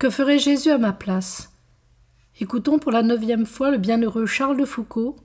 Que 0.00 0.08
ferait 0.08 0.38
Jésus 0.38 0.70
à 0.70 0.78
ma 0.78 0.94
place? 0.94 1.52
Écoutons 2.40 2.78
pour 2.78 2.90
la 2.90 3.02
neuvième 3.02 3.44
fois 3.44 3.70
le 3.70 3.76
bienheureux 3.76 4.24
Charles 4.24 4.56
de 4.56 4.64
Foucault, 4.64 5.16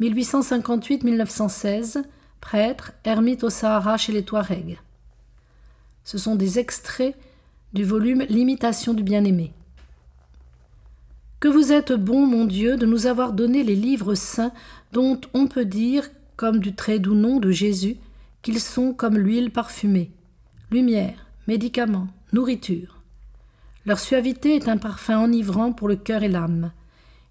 1858-1916, 0.00 2.02
prêtre, 2.40 2.90
ermite 3.04 3.44
au 3.44 3.50
Sahara 3.50 3.96
chez 3.96 4.10
les 4.10 4.24
Touaregs. 4.24 4.80
Ce 6.02 6.18
sont 6.18 6.34
des 6.34 6.58
extraits 6.58 7.14
du 7.72 7.84
volume 7.84 8.24
L'imitation 8.28 8.94
du 8.94 9.04
bien-aimé. 9.04 9.52
Que 11.38 11.46
vous 11.46 11.70
êtes 11.70 11.92
bon, 11.92 12.26
mon 12.26 12.46
Dieu, 12.46 12.76
de 12.76 12.84
nous 12.84 13.06
avoir 13.06 13.32
donné 13.32 13.62
les 13.62 13.76
livres 13.76 14.16
saints 14.16 14.50
dont 14.90 15.20
on 15.34 15.46
peut 15.46 15.66
dire, 15.66 16.10
comme 16.34 16.58
du 16.58 16.74
très 16.74 16.98
doux 16.98 17.14
nom 17.14 17.38
de 17.38 17.52
Jésus, 17.52 17.96
qu'ils 18.42 18.58
sont 18.58 18.92
comme 18.92 19.18
l'huile 19.18 19.52
parfumée, 19.52 20.10
lumière, 20.72 21.28
médicaments, 21.46 22.08
nourriture. 22.32 22.95
Leur 23.86 24.00
suavité 24.00 24.56
est 24.56 24.68
un 24.68 24.78
parfum 24.78 25.20
enivrant 25.20 25.72
pour 25.72 25.86
le 25.86 25.94
cœur 25.94 26.24
et 26.24 26.28
l'âme. 26.28 26.72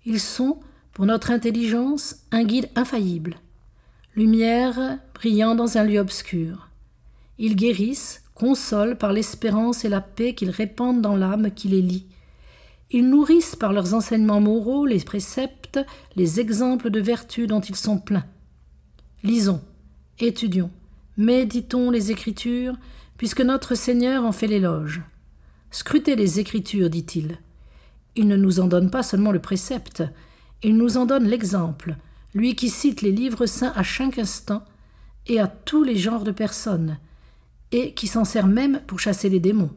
Ils 0.05 0.21
sont, 0.21 0.59
pour 0.93 1.05
notre 1.05 1.31
intelligence, 1.31 2.15
un 2.31 2.45
guide 2.45 2.69
infaillible. 2.75 3.35
Lumière 4.15 4.97
brillant 5.13 5.55
dans 5.55 5.77
un 5.77 5.83
lieu 5.83 5.99
obscur. 5.99 6.69
Ils 7.37 7.57
guérissent, 7.57 8.23
consolent 8.33 8.95
par 8.95 9.11
l'espérance 9.11 9.83
et 9.83 9.89
la 9.89 9.99
paix 9.99 10.33
qu'ils 10.33 10.49
répandent 10.49 11.01
dans 11.01 11.17
l'âme 11.17 11.51
qui 11.51 11.67
les 11.67 11.81
lie. 11.81 12.05
Ils 12.89 13.09
nourrissent 13.09 13.57
par 13.57 13.73
leurs 13.73 13.93
enseignements 13.93 14.39
moraux 14.39 14.85
les 14.85 14.99
préceptes, 14.99 15.79
les 16.15 16.39
exemples 16.39 16.89
de 16.89 17.01
vertu 17.01 17.47
dont 17.47 17.59
ils 17.59 17.75
sont 17.75 17.97
pleins. 17.97 18.25
Lisons, 19.23 19.61
étudions, 20.19 20.71
méditons 21.17 21.91
les 21.91 22.11
Écritures, 22.11 22.77
puisque 23.17 23.41
notre 23.41 23.75
Seigneur 23.75 24.23
en 24.23 24.31
fait 24.31 24.47
l'éloge. 24.47 25.01
Scrutez 25.71 26.15
les 26.15 26.39
Écritures, 26.39 26.89
dit-il. 26.89 27.37
Il 28.15 28.27
ne 28.27 28.35
nous 28.35 28.59
en 28.59 28.67
donne 28.67 28.89
pas 28.89 29.03
seulement 29.03 29.31
le 29.31 29.41
précepte, 29.41 30.03
il 30.63 30.77
nous 30.77 30.97
en 30.97 31.05
donne 31.05 31.27
l'exemple, 31.27 31.97
lui 32.33 32.55
qui 32.55 32.69
cite 32.69 33.01
les 33.01 33.11
livres 33.11 33.45
saints 33.45 33.73
à 33.75 33.83
chaque 33.83 34.17
instant 34.17 34.63
et 35.27 35.39
à 35.39 35.47
tous 35.47 35.83
les 35.83 35.97
genres 35.97 36.23
de 36.23 36.31
personnes, 36.31 36.97
et 37.71 37.93
qui 37.93 38.07
s'en 38.07 38.25
sert 38.25 38.47
même 38.47 38.81
pour 38.87 38.99
chasser 38.99 39.29
les 39.29 39.39
démons. 39.39 39.71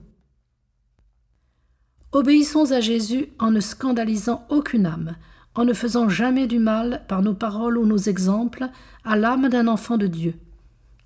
Obéissons 2.13 2.73
à 2.73 2.81
Jésus 2.81 3.29
en 3.39 3.51
ne 3.51 3.61
scandalisant 3.61 4.47
aucune 4.49 4.87
âme, 4.87 5.17
en 5.55 5.65
ne 5.65 5.75
faisant 5.75 6.09
jamais 6.09 6.47
du 6.47 6.59
mal 6.59 7.05
par 7.09 7.23
nos 7.23 7.35
paroles 7.35 7.77
ou 7.77 7.85
nos 7.85 7.99
exemples 7.99 8.69
à 9.05 9.17
l'âme 9.17 9.49
d'un 9.49 9.69
enfant 9.69 9.99
de 9.99 10.07
Dieu. 10.07 10.35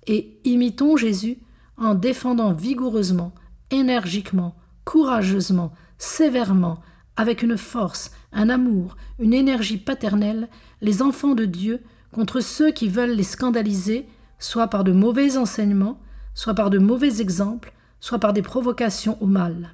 Et 0.07 0.39
imitons 0.43 0.95
Jésus 0.95 1.39
en 1.77 1.95
défendant 1.95 2.53
vigoureusement, 2.53 3.33
énergiquement, 3.71 4.55
courageusement, 4.85 5.73
sévèrement, 5.97 6.81
avec 7.15 7.43
une 7.43 7.57
force, 7.57 8.11
un 8.31 8.49
amour, 8.49 8.97
une 9.19 9.33
énergie 9.33 9.77
paternelle, 9.77 10.49
les 10.81 11.01
enfants 11.01 11.35
de 11.35 11.45
Dieu 11.45 11.81
contre 12.11 12.41
ceux 12.41 12.71
qui 12.71 12.87
veulent 12.87 13.15
les 13.15 13.23
scandaliser, 13.23 14.07
soit 14.39 14.67
par 14.67 14.83
de 14.83 14.91
mauvais 14.91 15.37
enseignements, 15.37 15.99
soit 16.33 16.53
par 16.53 16.69
de 16.69 16.79
mauvais 16.79 17.21
exemples, 17.21 17.73
soit 17.99 18.19
par 18.19 18.33
des 18.33 18.41
provocations 18.41 19.17
au 19.21 19.25
mal. 19.25 19.73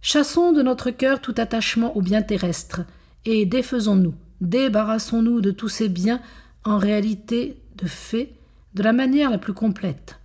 Chassons 0.00 0.52
de 0.52 0.62
notre 0.62 0.90
cœur 0.90 1.20
tout 1.20 1.34
attachement 1.36 1.96
aux 1.96 2.02
biens 2.02 2.22
terrestres, 2.22 2.82
et 3.24 3.46
défaisons-nous, 3.46 4.14
débarrassons-nous 4.40 5.40
de 5.40 5.50
tous 5.50 5.68
ces 5.68 5.88
biens 5.88 6.20
en 6.64 6.78
réalité 6.78 7.62
de 7.76 7.86
fait, 7.86 8.34
de 8.74 8.82
la 8.82 8.92
manière 8.92 9.30
la 9.30 9.38
plus 9.38 9.54
complète, 9.54 10.18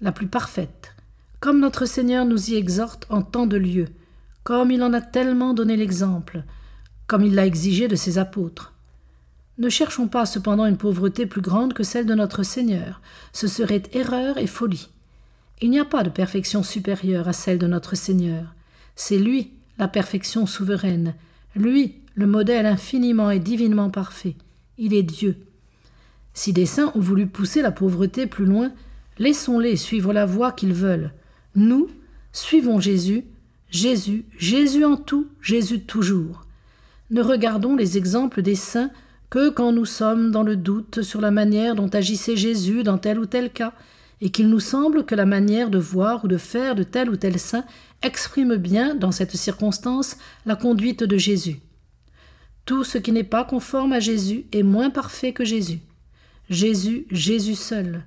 la 0.00 0.12
plus 0.12 0.26
parfaite, 0.26 0.94
comme 1.40 1.58
notre 1.58 1.86
Seigneur 1.86 2.26
nous 2.26 2.50
y 2.50 2.54
exhorte 2.54 3.06
en 3.08 3.22
tant 3.22 3.46
de 3.46 3.56
lieux, 3.56 3.88
comme 4.44 4.70
il 4.70 4.82
en 4.82 4.92
a 4.92 5.00
tellement 5.00 5.54
donné 5.54 5.76
l'exemple, 5.76 6.44
comme 7.06 7.24
il 7.24 7.34
l'a 7.34 7.46
exigé 7.46 7.88
de 7.88 7.96
ses 7.96 8.18
apôtres. 8.18 8.74
Ne 9.58 9.68
cherchons 9.68 10.06
pas 10.06 10.26
cependant 10.26 10.66
une 10.66 10.76
pauvreté 10.76 11.26
plus 11.26 11.40
grande 11.40 11.74
que 11.74 11.82
celle 11.82 12.06
de 12.06 12.14
notre 12.14 12.42
Seigneur, 12.42 13.00
ce 13.32 13.48
serait 13.48 13.82
erreur 13.92 14.38
et 14.38 14.46
folie. 14.46 14.88
Il 15.62 15.70
n'y 15.70 15.80
a 15.80 15.84
pas 15.84 16.02
de 16.02 16.10
perfection 16.10 16.62
supérieure 16.62 17.28
à 17.28 17.32
celle 17.32 17.58
de 17.58 17.66
notre 17.66 17.94
Seigneur. 17.94 18.54
C'est 18.96 19.18
lui, 19.18 19.52
la 19.78 19.88
perfection 19.88 20.46
souveraine, 20.46 21.14
lui, 21.54 21.96
le 22.14 22.26
modèle 22.26 22.66
infiniment 22.66 23.30
et 23.30 23.38
divinement 23.38 23.90
parfait. 23.90 24.36
Il 24.78 24.94
est 24.94 25.02
Dieu. 25.02 25.36
Si 26.32 26.52
des 26.52 26.66
saints 26.66 26.92
ont 26.94 27.00
voulu 27.00 27.26
pousser 27.26 27.60
la 27.60 27.72
pauvreté 27.72 28.26
plus 28.26 28.46
loin, 28.46 28.72
laissons-les 29.18 29.76
suivre 29.76 30.12
la 30.12 30.26
voie 30.26 30.52
qu'ils 30.52 30.74
veulent. 30.74 31.12
Nous, 31.54 31.88
suivons 32.32 32.80
Jésus, 32.80 33.24
Jésus, 33.70 34.24
Jésus 34.38 34.84
en 34.84 34.96
tout, 34.96 35.28
Jésus 35.40 35.80
toujours. 35.80 36.46
Ne 37.10 37.22
regardons 37.22 37.76
les 37.76 37.98
exemples 37.98 38.42
des 38.42 38.54
saints 38.54 38.90
que 39.30 39.48
quand 39.50 39.72
nous 39.72 39.84
sommes 39.84 40.30
dans 40.30 40.42
le 40.42 40.56
doute 40.56 41.02
sur 41.02 41.20
la 41.20 41.30
manière 41.30 41.74
dont 41.74 41.88
agissait 41.88 42.36
Jésus 42.36 42.82
dans 42.82 42.98
tel 42.98 43.18
ou 43.18 43.26
tel 43.26 43.50
cas, 43.50 43.72
et 44.20 44.30
qu'il 44.30 44.48
nous 44.48 44.60
semble 44.60 45.04
que 45.04 45.14
la 45.14 45.24
manière 45.24 45.70
de 45.70 45.78
voir 45.78 46.24
ou 46.24 46.28
de 46.28 46.36
faire 46.36 46.74
de 46.74 46.82
tel 46.82 47.08
ou 47.08 47.16
tel 47.16 47.38
saint 47.38 47.64
exprime 48.02 48.56
bien, 48.56 48.94
dans 48.94 49.12
cette 49.12 49.36
circonstance, 49.36 50.16
la 50.46 50.56
conduite 50.56 51.04
de 51.04 51.16
Jésus. 51.16 51.60
Tout 52.66 52.84
ce 52.84 52.98
qui 52.98 53.12
n'est 53.12 53.24
pas 53.24 53.44
conforme 53.44 53.92
à 53.92 54.00
Jésus 54.00 54.44
est 54.52 54.62
moins 54.62 54.90
parfait 54.90 55.32
que 55.32 55.44
Jésus. 55.44 55.80
Jésus, 56.48 57.06
Jésus 57.10 57.54
seul. 57.54 58.04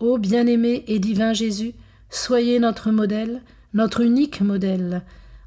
Ô 0.00 0.18
bien-aimé 0.18 0.84
et 0.86 0.98
divin 0.98 1.32
Jésus, 1.32 1.72
soyez 2.12 2.60
notre 2.60 2.92
modèle, 2.92 3.42
notre 3.74 4.02
unique 4.02 4.40
modèle. 4.42 5.02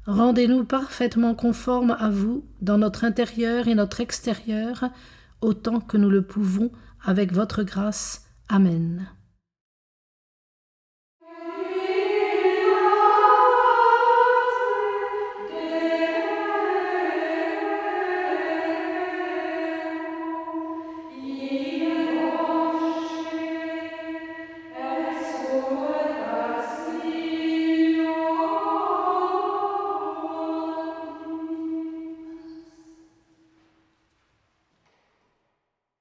Rendez-nous 0.06 0.64
parfaitement 0.64 1.34
conformes 1.34 1.96
à 1.98 2.10
vous 2.10 2.44
dans 2.60 2.76
notre 2.76 3.04
intérieur 3.04 3.68
et 3.68 3.74
notre 3.74 4.00
extérieur, 4.00 4.84
autant 5.40 5.80
que 5.80 5.96
nous 5.96 6.10
le 6.10 6.22
pouvons 6.22 6.70
avec 7.02 7.32
votre 7.32 7.62
grâce. 7.62 8.26
Amen. 8.48 9.06